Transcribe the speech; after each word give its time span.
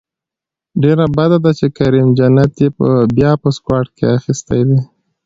ډیره 0.81 1.05
بده 1.17 1.37
ده 1.43 1.51
چې 1.59 1.67
کریم 1.77 2.07
جنت 2.17 2.51
یې 2.61 2.67
بیا 3.17 3.31
په 3.41 3.49
سکواډ 3.55 3.87
کې 3.97 4.05
اخیستی 4.17 4.61
دی 4.67 4.79